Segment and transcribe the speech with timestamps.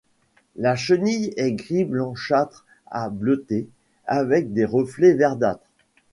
[0.55, 3.67] La chenille est gris blanchâtre à bleutée,
[4.07, 5.69] avec des reflets verdâtres.